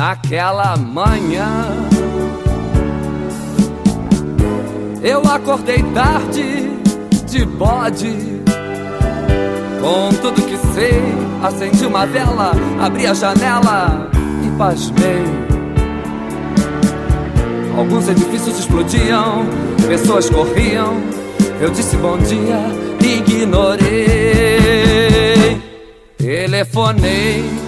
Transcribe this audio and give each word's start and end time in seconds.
naquela 0.00 0.76
manhã. 0.78 1.66
Eu 5.02 5.20
acordei 5.30 5.82
tarde, 5.92 6.70
de 7.28 7.44
bode. 7.44 8.40
Com 9.78 10.08
tudo 10.22 10.40
que 10.40 10.56
sei, 10.72 11.02
acendi 11.42 11.84
uma 11.84 12.06
vela, 12.06 12.52
abri 12.80 13.06
a 13.06 13.12
janela 13.12 14.10
e 14.42 14.50
pasmei. 14.56 15.22
Alguns 17.76 18.08
edifícios 18.08 18.58
explodiam, 18.58 19.44
pessoas 19.86 20.30
corriam. 20.30 20.94
Eu 21.60 21.68
disse 21.68 21.98
bom 21.98 22.16
dia, 22.16 22.58
ignorei. 23.02 23.60
Telefonei 26.16 27.59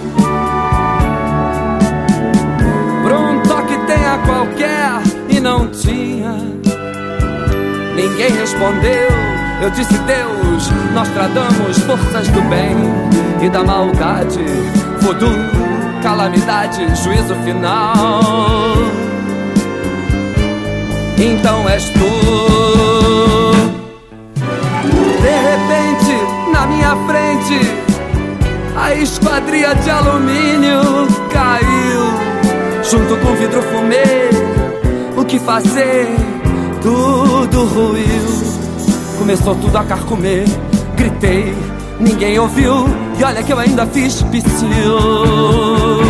qualquer 4.25 5.01
e 5.29 5.39
não 5.39 5.67
tinha. 5.67 6.35
Ninguém 7.95 8.31
respondeu. 8.31 9.09
Eu 9.61 9.69
disse 9.69 9.97
Deus, 9.99 10.69
nós 10.93 11.07
tradamos 11.09 11.77
forças 11.79 12.27
do 12.29 12.41
bem 12.43 12.75
e 13.41 13.49
da 13.49 13.63
maldade, 13.63 14.43
voodoo, 14.99 15.29
calamidade, 16.01 16.83
juízo 17.01 17.35
final. 17.45 18.75
Então 21.17 21.69
és 21.69 21.89
tu. 21.89 23.53
De 25.21 25.29
repente, 25.29 26.51
na 26.51 26.67
minha 26.67 26.95
frente, 27.07 27.59
a 28.75 28.93
esquadria 28.95 29.73
de 29.75 29.89
alumínio 29.89 31.07
caiu, 31.31 32.32
junto 32.89 33.17
com 33.17 33.33
vidro 33.35 33.61
fumê. 33.61 34.03
O 35.15 35.25
que 35.25 35.39
fazer? 35.39 36.07
Tudo 36.81 37.65
ruiu. 37.65 38.53
Começou 39.17 39.55
tudo 39.55 39.77
a 39.77 39.83
carcomer. 39.83 40.45
Gritei, 40.95 41.53
ninguém 41.99 42.37
ouviu. 42.39 42.85
E 43.17 43.23
olha 43.23 43.43
que 43.43 43.53
eu 43.53 43.59
ainda 43.59 43.85
fiz 43.87 44.21
psiu. 44.23 46.02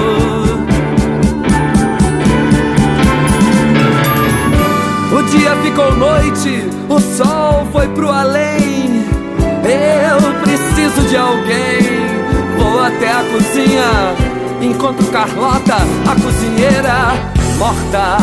Carlota, 15.24 15.78
a 16.06 16.22
cozinheira, 16.22 17.14
morta 17.58 18.18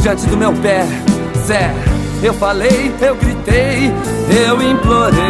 diante 0.00 0.26
do 0.26 0.36
meu 0.36 0.52
pé. 0.54 0.84
Zé, 1.46 1.72
eu 2.24 2.34
falei, 2.34 2.92
eu 3.00 3.14
gritei, 3.14 3.92
eu 4.48 4.60
implorei. 4.60 5.20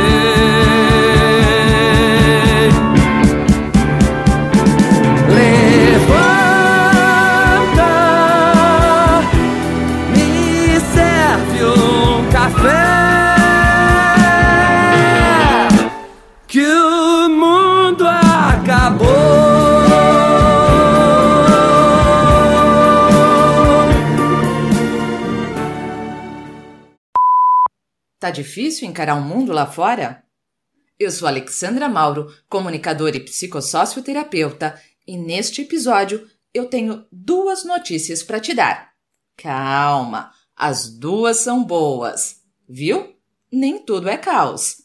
Tá 28.31 28.35
difícil 28.35 28.87
encarar 28.87 29.17
o 29.17 29.21
mundo 29.21 29.53
lá 29.53 29.67
fora? 29.67 30.23
Eu 30.97 31.11
sou 31.11 31.27
Alexandra 31.27 31.89
Mauro, 31.89 32.33
comunicadora 32.49 33.17
e 33.17 33.25
psicossocioterapeuta, 33.25 34.81
e 35.05 35.17
neste 35.17 35.63
episódio 35.63 36.31
eu 36.55 36.67
tenho 36.67 37.05
duas 37.11 37.65
notícias 37.65 38.23
para 38.23 38.39
te 38.39 38.55
dar. 38.55 38.93
Calma, 39.37 40.31
as 40.55 40.89
duas 40.89 41.39
são 41.39 41.65
boas, 41.65 42.37
viu? 42.69 43.17
Nem 43.51 43.85
tudo 43.85 44.09
é 44.09 44.17
caos. 44.17 44.77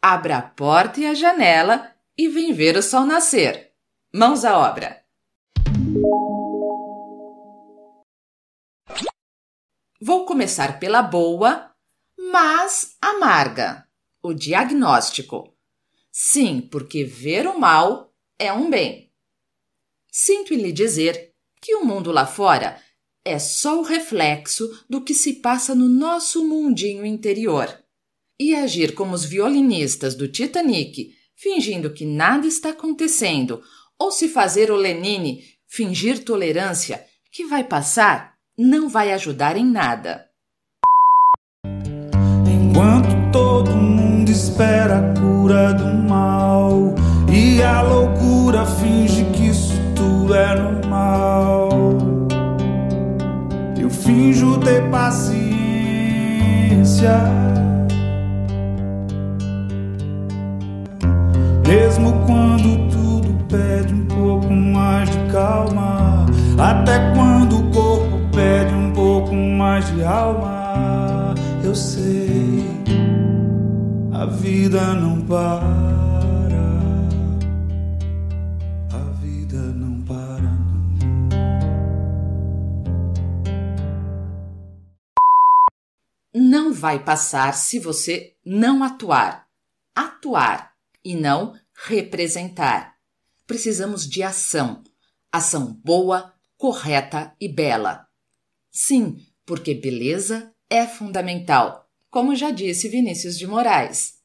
Abra 0.00 0.38
a 0.38 0.42
porta 0.42 0.98
e 1.00 1.04
a 1.04 1.12
janela 1.12 1.92
e 2.16 2.26
vem 2.26 2.54
ver 2.54 2.74
o 2.74 2.82
sol 2.82 3.04
nascer. 3.04 3.70
Mãos 4.14 4.46
à 4.46 4.56
obra. 4.56 5.02
Vou 10.00 10.24
começar 10.24 10.80
pela 10.80 11.02
boa, 11.02 11.68
mas 12.30 12.96
amarga. 13.00 13.86
O 14.22 14.34
diagnóstico. 14.34 15.56
Sim, 16.12 16.60
porque 16.60 17.02
ver 17.02 17.46
o 17.46 17.58
mal 17.58 18.12
é 18.38 18.52
um 18.52 18.68
bem. 18.68 19.10
Sinto 20.10 20.52
lhe 20.52 20.70
dizer 20.70 21.32
que 21.60 21.74
o 21.74 21.84
mundo 21.84 22.12
lá 22.12 22.26
fora 22.26 22.80
é 23.24 23.38
só 23.38 23.78
o 23.78 23.82
reflexo 23.82 24.68
do 24.88 25.02
que 25.02 25.14
se 25.14 25.34
passa 25.34 25.74
no 25.74 25.88
nosso 25.88 26.46
mundinho 26.46 27.06
interior. 27.06 27.68
E 28.38 28.54
agir 28.54 28.94
como 28.94 29.14
os 29.14 29.24
violinistas 29.24 30.14
do 30.14 30.28
Titanic, 30.28 31.14
fingindo 31.34 31.92
que 31.92 32.04
nada 32.04 32.46
está 32.46 32.70
acontecendo, 32.70 33.62
ou 33.98 34.12
se 34.12 34.28
fazer 34.28 34.70
o 34.70 34.76
Lenine, 34.76 35.44
fingir 35.66 36.24
tolerância, 36.24 37.04
que 37.32 37.46
vai 37.46 37.64
passar, 37.64 38.36
não 38.56 38.88
vai 38.88 39.12
ajudar 39.12 39.56
em 39.56 39.64
nada. 39.64 40.27
Espera 44.38 44.98
a 44.98 45.20
cura 45.20 45.74
do 45.74 46.08
mal 46.08 46.94
e 47.28 47.60
a 47.60 47.82
loucura 47.82 48.64
finge 48.64 49.24
que 49.32 49.48
isso 49.48 49.74
tudo 49.96 50.32
é 50.32 50.54
normal. 50.54 51.68
Eu 53.76 53.90
finjo 53.90 54.58
ter 54.58 54.88
paciência. 54.90 55.38
Mesmo 61.66 62.12
quando 62.24 62.88
tudo 62.90 63.44
pede 63.48 63.92
um 63.92 64.06
pouco 64.06 64.52
mais 64.52 65.10
de 65.10 65.18
calma, 65.32 66.26
até 66.56 67.12
quando 67.12 67.58
o 67.58 67.70
corpo 67.72 68.18
pede 68.32 68.72
um 68.72 68.92
pouco 68.92 69.34
mais 69.34 69.84
de 69.92 70.04
alma, 70.04 71.34
eu 71.64 71.74
sei, 71.74 72.47
a 74.18 74.26
vida 74.26 74.94
não 74.94 75.24
para. 75.24 75.76
A 78.92 79.10
vida 79.20 79.56
não 79.56 80.02
para, 80.04 80.42
não. 80.42 81.28
Não 86.34 86.72
vai 86.72 86.98
passar 86.98 87.54
se 87.54 87.78
você 87.78 88.34
não 88.44 88.82
atuar. 88.82 89.46
Atuar 89.94 90.72
e 91.04 91.14
não 91.14 91.54
representar. 91.86 92.96
Precisamos 93.46 94.04
de 94.04 94.24
ação. 94.24 94.82
Ação 95.30 95.80
boa, 95.84 96.34
correta 96.56 97.36
e 97.40 97.48
bela. 97.48 98.08
Sim, 98.72 99.24
porque 99.46 99.74
beleza 99.74 100.52
é 100.68 100.88
fundamental, 100.88 101.87
como 102.10 102.34
já 102.34 102.50
disse 102.50 102.88
Vinícius 102.88 103.38
de 103.38 103.46
Moraes. 103.46 104.18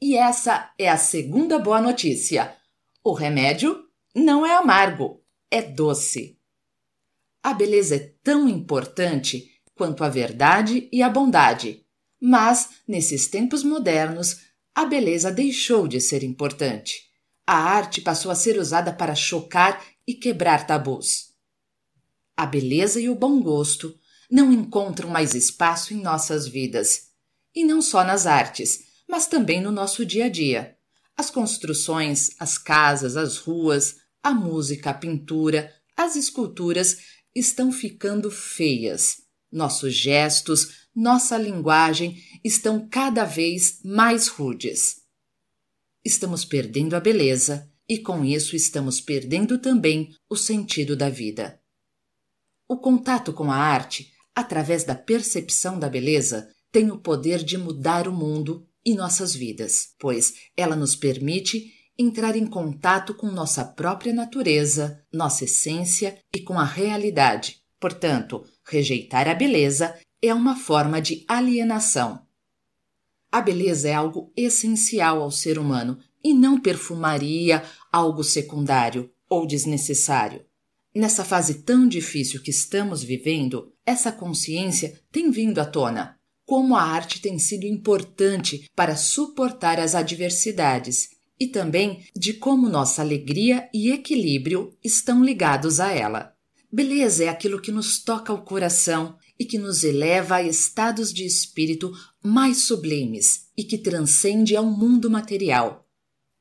E 0.00 0.16
essa 0.16 0.72
é 0.78 0.88
a 0.88 0.96
segunda 0.96 1.58
boa 1.58 1.80
notícia. 1.80 2.56
O 3.04 3.12
remédio 3.12 3.84
não 4.14 4.44
é 4.44 4.56
amargo, 4.56 5.22
é 5.50 5.60
doce. 5.60 6.38
A 7.42 7.54
beleza 7.54 7.96
é 7.96 8.14
tão 8.22 8.48
importante 8.48 9.50
quanto 9.74 10.02
a 10.02 10.08
verdade 10.08 10.88
e 10.92 11.02
a 11.02 11.08
bondade, 11.08 11.86
mas 12.20 12.80
nesses 12.86 13.28
tempos 13.28 13.62
modernos 13.62 14.50
a 14.74 14.84
beleza 14.84 15.30
deixou 15.30 15.86
de 15.86 16.00
ser 16.00 16.22
importante. 16.22 17.10
A 17.46 17.56
arte 17.56 18.00
passou 18.00 18.30
a 18.30 18.34
ser 18.34 18.58
usada 18.58 18.92
para 18.92 19.14
chocar 19.14 19.84
e 20.06 20.14
quebrar 20.14 20.66
tabus. 20.66 21.34
A 22.36 22.46
beleza 22.46 23.00
e 23.00 23.08
o 23.08 23.14
bom 23.14 23.42
gosto 23.42 23.98
não 24.30 24.52
encontram 24.52 25.10
mais 25.10 25.34
espaço 25.34 25.92
em 25.92 26.00
nossas 26.00 26.46
vidas. 26.46 27.08
E 27.54 27.64
não 27.64 27.82
só 27.82 28.04
nas 28.04 28.26
artes, 28.26 28.80
mas 29.08 29.26
também 29.26 29.60
no 29.60 29.72
nosso 29.72 30.06
dia 30.06 30.26
a 30.26 30.28
dia. 30.28 30.76
As 31.16 31.30
construções, 31.30 32.30
as 32.38 32.56
casas, 32.56 33.16
as 33.16 33.38
ruas, 33.38 33.96
a 34.22 34.32
música, 34.32 34.90
a 34.90 34.94
pintura, 34.94 35.74
as 35.96 36.14
esculturas 36.14 36.98
estão 37.34 37.72
ficando 37.72 38.30
feias. 38.30 39.22
Nossos 39.50 39.94
gestos, 39.94 40.86
nossa 40.94 41.36
linguagem 41.36 42.22
estão 42.44 42.88
cada 42.88 43.24
vez 43.24 43.80
mais 43.84 44.28
rudes. 44.28 45.00
Estamos 46.04 46.44
perdendo 46.44 46.94
a 46.94 47.00
beleza 47.00 47.70
e 47.88 47.98
com 47.98 48.24
isso 48.24 48.54
estamos 48.54 49.00
perdendo 49.00 49.58
também 49.58 50.14
o 50.28 50.36
sentido 50.36 50.96
da 50.96 51.10
vida. 51.10 51.60
O 52.68 52.78
contato 52.78 53.32
com 53.32 53.50
a 53.50 53.56
arte, 53.56 54.12
através 54.40 54.84
da 54.84 54.94
percepção 54.94 55.78
da 55.78 55.88
beleza, 55.88 56.48
tem 56.72 56.90
o 56.90 56.98
poder 56.98 57.42
de 57.42 57.56
mudar 57.56 58.08
o 58.08 58.12
mundo 58.12 58.66
e 58.84 58.94
nossas 58.94 59.34
vidas, 59.34 59.94
pois 59.98 60.34
ela 60.56 60.74
nos 60.74 60.96
permite 60.96 61.72
entrar 61.98 62.34
em 62.36 62.46
contato 62.46 63.14
com 63.14 63.30
nossa 63.30 63.64
própria 63.64 64.12
natureza, 64.12 65.04
nossa 65.12 65.44
essência 65.44 66.18
e 66.34 66.40
com 66.40 66.58
a 66.58 66.64
realidade. 66.64 67.60
Portanto, 67.78 68.44
rejeitar 68.64 69.28
a 69.28 69.34
beleza 69.34 69.98
é 70.22 70.32
uma 70.32 70.56
forma 70.56 71.00
de 71.00 71.24
alienação. 71.28 72.26
A 73.30 73.40
beleza 73.40 73.88
é 73.88 73.94
algo 73.94 74.32
essencial 74.36 75.22
ao 75.22 75.30
ser 75.30 75.58
humano 75.58 75.98
e 76.24 76.34
não 76.34 76.60
perfumaria, 76.60 77.62
algo 77.92 78.24
secundário 78.24 79.10
ou 79.28 79.46
desnecessário. 79.46 80.44
Nessa 80.94 81.24
fase 81.24 81.62
tão 81.62 81.86
difícil 81.86 82.42
que 82.42 82.50
estamos 82.50 83.02
vivendo, 83.02 83.72
essa 83.86 84.10
consciência 84.10 85.00
tem 85.12 85.30
vindo 85.30 85.60
à 85.60 85.64
tona. 85.64 86.18
Como 86.44 86.74
a 86.74 86.82
arte 86.82 87.20
tem 87.20 87.38
sido 87.38 87.64
importante 87.64 88.68
para 88.74 88.96
suportar 88.96 89.78
as 89.78 89.94
adversidades 89.94 91.10
e 91.38 91.46
também 91.46 92.04
de 92.14 92.34
como 92.34 92.68
nossa 92.68 93.02
alegria 93.02 93.68
e 93.72 93.92
equilíbrio 93.92 94.76
estão 94.82 95.24
ligados 95.24 95.78
a 95.78 95.92
ela. 95.92 96.34
Beleza 96.72 97.24
é 97.24 97.28
aquilo 97.28 97.60
que 97.60 97.70
nos 97.70 98.02
toca 98.02 98.32
o 98.32 98.42
coração 98.42 99.16
e 99.38 99.44
que 99.44 99.58
nos 99.58 99.84
eleva 99.84 100.36
a 100.36 100.42
estados 100.42 101.12
de 101.12 101.24
espírito 101.24 101.92
mais 102.22 102.58
sublimes 102.64 103.46
e 103.56 103.62
que 103.62 103.78
transcende 103.78 104.56
ao 104.56 104.66
mundo 104.66 105.08
material. 105.08 105.88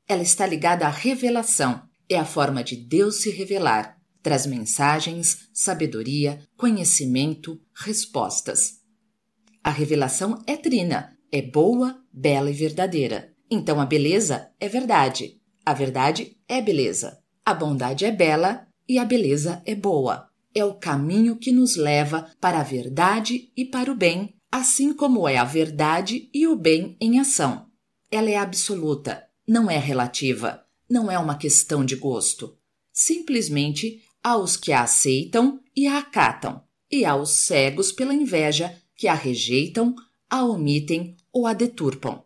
Ela 0.08 0.24
está 0.24 0.46
ligada 0.46 0.88
à 0.88 0.90
revelação, 0.90 1.84
é 2.10 2.18
a 2.18 2.26
forma 2.26 2.64
de 2.64 2.76
Deus 2.76 3.22
se 3.22 3.30
revelar, 3.30 3.99
traz 4.30 4.46
mensagens, 4.46 5.50
sabedoria, 5.52 6.40
conhecimento, 6.56 7.60
respostas. 7.74 8.76
A 9.64 9.72
revelação 9.72 10.40
é 10.46 10.56
trina, 10.56 11.18
é 11.32 11.42
boa, 11.42 12.00
bela 12.14 12.52
e 12.52 12.54
verdadeira. 12.54 13.34
Então 13.50 13.82
a 13.82 13.88
beleza 13.88 14.52
é 14.60 14.70
verdade, 14.70 15.42
a 15.66 15.74
verdade 15.74 16.38
é 16.48 16.62
beleza, 16.62 17.18
a 17.44 17.56
bondade 17.56 18.06
é 18.06 18.12
bela 18.12 18.68
e 18.88 19.00
a 19.00 19.04
beleza 19.04 19.64
é 19.66 19.74
boa 19.74 20.30
é 20.54 20.64
o 20.64 20.76
caminho 20.76 21.36
que 21.36 21.52
nos 21.52 21.76
leva 21.76 22.30
para 22.40 22.60
a 22.60 22.64
verdade 22.64 23.52
e 23.56 23.66
para 23.66 23.92
o 23.92 23.96
bem, 23.96 24.36
assim 24.52 24.94
como 24.94 25.28
é 25.28 25.38
a 25.38 25.44
verdade 25.44 26.30
e 26.34 26.48
o 26.48 26.56
bem 26.56 26.96
em 27.00 27.20
ação. 27.20 27.68
Ela 28.12 28.30
é 28.30 28.38
absoluta, 28.38 29.24
não 29.48 29.70
é 29.70 29.78
relativa, 29.78 30.64
não 30.90 31.10
é 31.10 31.18
uma 31.18 31.38
questão 31.38 31.86
de 31.86 31.96
gosto. 31.96 32.58
Simplesmente 32.92 34.02
há 34.24 34.38
os 34.38 34.58
que 34.58 34.72
a 34.72 34.84
aceitam 34.84 35.60
e 35.76 35.88
a 35.88 36.00
acatam, 36.00 36.62
e 36.92 37.06
há 37.06 37.16
os 37.16 37.46
cegos 37.46 37.92
pela 37.92 38.14
inveja 38.14 38.76
que 38.96 39.08
a 39.08 39.14
rejeitam, 39.14 39.96
a 40.30 40.44
omitem 40.44 41.16
ou 41.32 41.48
a 41.48 41.54
deturpam. 41.54 42.24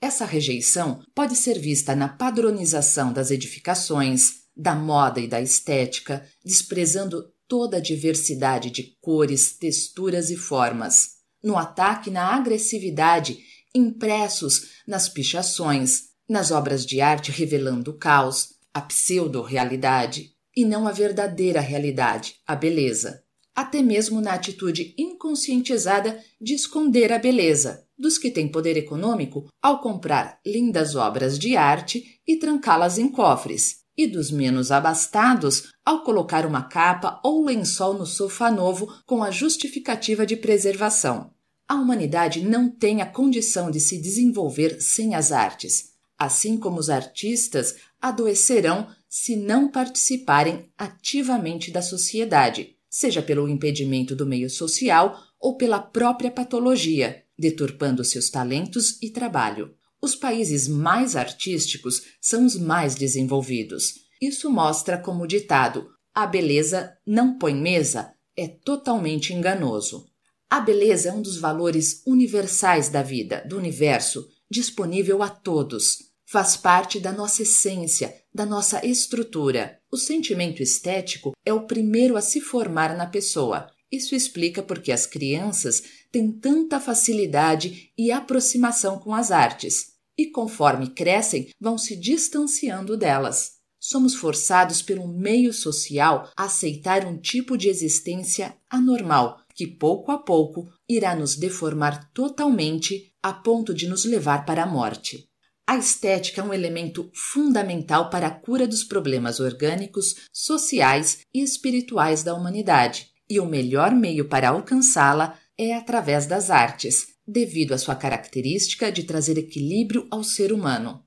Essa 0.00 0.24
rejeição 0.24 1.02
pode 1.14 1.36
ser 1.36 1.58
vista 1.58 1.94
na 1.94 2.08
padronização 2.08 3.12
das 3.12 3.30
edificações, 3.30 4.44
da 4.56 4.74
moda 4.74 5.20
e 5.20 5.26
da 5.26 5.40
estética, 5.40 6.26
desprezando 6.44 7.32
toda 7.48 7.78
a 7.78 7.80
diversidade 7.80 8.70
de 8.70 8.96
cores, 9.00 9.52
texturas 9.56 10.30
e 10.30 10.36
formas, 10.36 11.14
no 11.42 11.56
ataque 11.56 12.10
na 12.10 12.34
agressividade 12.34 13.38
impressos 13.74 14.82
nas 14.86 15.08
pichações, 15.08 16.04
nas 16.28 16.50
obras 16.50 16.86
de 16.86 17.00
arte 17.00 17.30
revelando 17.30 17.90
o 17.90 17.98
caos, 17.98 18.54
a 18.72 18.80
pseudo-realidade, 18.80 20.33
e 20.56 20.64
não 20.64 20.86
a 20.86 20.92
verdadeira 20.92 21.60
realidade, 21.60 22.36
a 22.46 22.54
beleza. 22.54 23.22
Até 23.54 23.82
mesmo 23.82 24.20
na 24.20 24.32
atitude 24.32 24.94
inconscientizada 24.98 26.18
de 26.40 26.54
esconder 26.54 27.12
a 27.12 27.18
beleza 27.18 27.84
dos 27.98 28.18
que 28.18 28.30
têm 28.30 28.48
poder 28.48 28.76
econômico 28.76 29.48
ao 29.62 29.80
comprar 29.80 30.40
lindas 30.44 30.94
obras 30.94 31.38
de 31.38 31.56
arte 31.56 32.20
e 32.26 32.36
trancá-las 32.36 32.98
em 32.98 33.08
cofres, 33.08 33.84
e 33.96 34.06
dos 34.06 34.30
menos 34.30 34.72
abastados 34.72 35.68
ao 35.84 36.02
colocar 36.02 36.44
uma 36.44 36.64
capa 36.64 37.20
ou 37.24 37.44
lençol 37.44 37.94
no 37.94 38.04
sofá 38.04 38.50
novo 38.50 38.92
com 39.06 39.22
a 39.22 39.30
justificativa 39.30 40.26
de 40.26 40.36
preservação. 40.36 41.30
A 41.68 41.74
humanidade 41.76 42.44
não 42.44 42.68
tem 42.68 43.00
a 43.00 43.06
condição 43.06 43.70
de 43.70 43.80
se 43.80 43.96
desenvolver 44.00 44.80
sem 44.80 45.14
as 45.14 45.32
artes, 45.32 45.92
assim 46.18 46.58
como 46.58 46.78
os 46.78 46.90
artistas 46.90 47.76
adoecerão 48.00 48.88
se 49.16 49.36
não 49.36 49.70
participarem 49.70 50.68
ativamente 50.76 51.70
da 51.70 51.80
sociedade, 51.80 52.76
seja 52.90 53.22
pelo 53.22 53.48
impedimento 53.48 54.16
do 54.16 54.26
meio 54.26 54.50
social 54.50 55.16
ou 55.38 55.56
pela 55.56 55.78
própria 55.78 56.32
patologia, 56.32 57.22
deturpando 57.38 58.04
seus 58.04 58.28
talentos 58.28 59.00
e 59.00 59.10
trabalho. 59.10 59.72
Os 60.02 60.16
países 60.16 60.66
mais 60.66 61.14
artísticos 61.14 62.02
são 62.20 62.44
os 62.44 62.56
mais 62.56 62.96
desenvolvidos. 62.96 63.94
Isso 64.20 64.50
mostra 64.50 64.98
como 64.98 65.22
o 65.22 65.28
ditado 65.28 65.86
a 66.12 66.26
beleza 66.26 66.92
não 67.06 67.38
põe 67.38 67.54
mesa 67.54 68.12
é 68.36 68.48
totalmente 68.48 69.32
enganoso. 69.32 70.08
A 70.50 70.58
beleza 70.58 71.10
é 71.10 71.12
um 71.12 71.22
dos 71.22 71.36
valores 71.36 72.02
universais 72.04 72.88
da 72.88 73.00
vida, 73.00 73.44
do 73.48 73.56
universo, 73.56 74.26
disponível 74.50 75.22
a 75.22 75.28
todos. 75.28 76.13
Faz 76.34 76.56
parte 76.56 76.98
da 76.98 77.12
nossa 77.12 77.42
essência, 77.42 78.12
da 78.34 78.44
nossa 78.44 78.84
estrutura. 78.84 79.78
O 79.88 79.96
sentimento 79.96 80.64
estético 80.64 81.30
é 81.46 81.52
o 81.52 81.64
primeiro 81.64 82.16
a 82.16 82.20
se 82.20 82.40
formar 82.40 82.96
na 82.96 83.06
pessoa. 83.06 83.70
Isso 83.88 84.16
explica 84.16 84.60
porque 84.60 84.90
as 84.90 85.06
crianças 85.06 85.84
têm 86.10 86.32
tanta 86.32 86.80
facilidade 86.80 87.92
e 87.96 88.10
aproximação 88.10 88.98
com 88.98 89.14
as 89.14 89.30
artes 89.30 89.92
e, 90.18 90.26
conforme 90.26 90.90
crescem, 90.90 91.50
vão 91.60 91.78
se 91.78 91.94
distanciando 91.94 92.96
delas. 92.96 93.52
Somos 93.78 94.16
forçados 94.16 94.82
pelo 94.82 95.06
meio 95.06 95.52
social 95.52 96.28
a 96.36 96.46
aceitar 96.46 97.06
um 97.06 97.16
tipo 97.16 97.56
de 97.56 97.68
existência 97.68 98.56
anormal 98.68 99.38
que, 99.54 99.68
pouco 99.68 100.10
a 100.10 100.18
pouco, 100.18 100.68
irá 100.88 101.14
nos 101.14 101.36
deformar 101.36 102.10
totalmente 102.12 103.12
a 103.22 103.32
ponto 103.32 103.72
de 103.72 103.86
nos 103.86 104.04
levar 104.04 104.44
para 104.44 104.64
a 104.64 104.66
morte. 104.66 105.28
A 105.66 105.78
estética 105.78 106.42
é 106.42 106.44
um 106.44 106.52
elemento 106.52 107.10
fundamental 107.14 108.10
para 108.10 108.26
a 108.26 108.30
cura 108.30 108.68
dos 108.68 108.84
problemas 108.84 109.40
orgânicos, 109.40 110.28
sociais 110.30 111.20
e 111.32 111.42
espirituais 111.42 112.22
da 112.22 112.34
humanidade, 112.34 113.08
e 113.28 113.40
o 113.40 113.46
melhor 113.46 113.94
meio 113.94 114.28
para 114.28 114.50
alcançá-la 114.50 115.38
é 115.56 115.74
através 115.74 116.26
das 116.26 116.50
artes, 116.50 117.14
devido 117.26 117.72
à 117.72 117.78
sua 117.78 117.94
característica 117.94 118.92
de 118.92 119.04
trazer 119.04 119.38
equilíbrio 119.38 120.06
ao 120.10 120.22
ser 120.22 120.52
humano. 120.52 121.02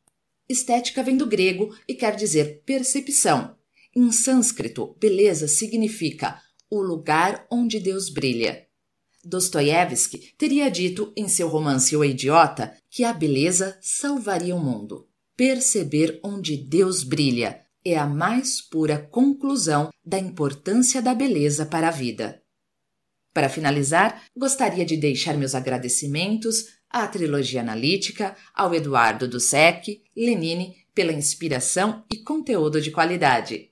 Estética 0.50 1.04
vem 1.04 1.18
do 1.18 1.28
grego 1.28 1.76
e 1.88 1.94
quer 1.94 2.16
dizer 2.16 2.64
percepção. 2.66 3.56
Em 3.96 4.12
sânscrito, 4.12 4.96
beleza 5.00 5.48
significa 5.48 6.42
o 6.70 6.82
lugar 6.82 7.46
onde 7.52 7.80
Deus 7.80 8.10
brilha. 8.10 8.67
Dostoiévski 9.28 10.34
teria 10.38 10.72
dito 10.72 11.12
em 11.16 11.28
seu 11.28 11.50
romance 11.50 11.94
O 11.98 12.04
Idiota 12.04 12.74
que 12.90 13.04
a 13.04 13.12
beleza 13.12 13.78
salvaria 13.82 14.56
o 14.56 14.60
mundo. 14.60 15.10
Perceber 15.36 16.18
onde 16.24 16.56
Deus 16.56 17.04
brilha 17.04 17.62
é 17.84 17.98
a 17.98 18.08
mais 18.08 18.62
pura 18.62 18.98
conclusão 18.98 19.90
da 20.04 20.18
importância 20.18 21.02
da 21.02 21.14
beleza 21.14 21.66
para 21.66 21.90
a 21.90 21.92
vida. 21.92 22.42
Para 23.34 23.50
finalizar, 23.50 24.24
gostaria 24.36 24.86
de 24.86 24.96
deixar 24.96 25.38
meus 25.38 25.54
agradecimentos 25.54 26.66
à 26.90 27.06
trilogia 27.06 27.60
analítica, 27.60 28.36
ao 28.54 28.74
Eduardo 28.74 29.28
Dussek, 29.28 30.04
Lenine, 30.16 30.74
pela 30.96 31.12
inspiração 31.12 32.06
e 32.12 32.18
conteúdo 32.18 32.82
de 32.82 32.92
qualidade. 32.92 33.72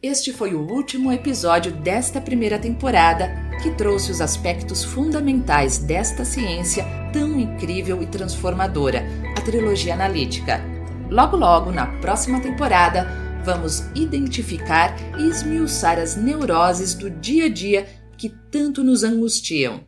Este 0.00 0.32
foi 0.32 0.54
o 0.54 0.60
último 0.60 1.12
episódio 1.12 1.72
desta 1.72 2.20
primeira 2.20 2.56
temporada 2.56 3.34
que 3.60 3.72
trouxe 3.72 4.12
os 4.12 4.20
aspectos 4.20 4.84
fundamentais 4.84 5.78
desta 5.78 6.24
ciência 6.24 6.86
tão 7.12 7.36
incrível 7.36 8.00
e 8.00 8.06
transformadora, 8.06 9.02
a 9.36 9.40
trilogia 9.40 9.94
analítica. 9.94 10.62
Logo, 11.10 11.36
logo, 11.36 11.72
na 11.72 11.98
próxima 11.98 12.40
temporada, 12.40 13.08
vamos 13.44 13.80
identificar 13.92 14.94
e 15.18 15.28
esmiuçar 15.28 15.98
as 15.98 16.14
neuroses 16.14 16.94
do 16.94 17.10
dia 17.10 17.46
a 17.46 17.48
dia 17.48 17.88
que 18.16 18.28
tanto 18.52 18.84
nos 18.84 19.02
angustiam. 19.02 19.80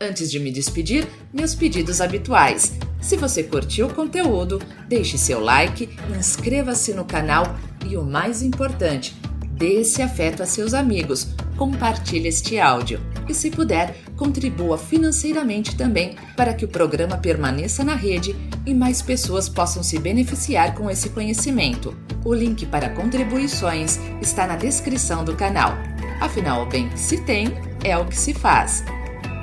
Antes 0.00 0.30
de 0.30 0.40
me 0.40 0.50
despedir, 0.50 1.06
meus 1.34 1.54
pedidos 1.54 2.00
habituais. 2.00 2.72
Se 2.98 3.14
você 3.14 3.42
curtiu 3.42 3.88
o 3.88 3.94
conteúdo, 3.94 4.58
deixe 4.88 5.18
seu 5.18 5.38
like, 5.38 5.90
inscreva-se 6.18 6.94
no 6.94 7.04
canal 7.04 7.44
e 7.86 7.98
o 7.98 8.02
mais 8.02 8.40
importante, 8.42 9.14
dê 9.60 9.80
esse 9.80 10.00
afeto 10.00 10.42
a 10.42 10.46
seus 10.46 10.72
amigos, 10.72 11.28
compartilhe 11.58 12.28
este 12.28 12.58
áudio 12.58 12.98
e, 13.28 13.34
se 13.34 13.50
puder, 13.50 13.94
contribua 14.16 14.78
financeiramente 14.78 15.76
também 15.76 16.16
para 16.34 16.54
que 16.54 16.64
o 16.64 16.68
programa 16.68 17.18
permaneça 17.18 17.84
na 17.84 17.94
rede 17.94 18.34
e 18.64 18.72
mais 18.72 19.02
pessoas 19.02 19.50
possam 19.50 19.82
se 19.82 19.98
beneficiar 19.98 20.74
com 20.74 20.90
esse 20.90 21.10
conhecimento. 21.10 21.94
O 22.24 22.32
link 22.32 22.64
para 22.64 22.88
contribuições 22.88 24.00
está 24.22 24.46
na 24.46 24.56
descrição 24.56 25.22
do 25.22 25.36
canal. 25.36 25.74
Afinal, 26.22 26.62
o 26.62 26.66
bem 26.66 26.88
que 26.88 26.98
se 26.98 27.18
tem 27.18 27.48
é 27.84 27.96
o 27.98 28.06
que 28.06 28.16
se 28.16 28.32
faz. 28.32 28.82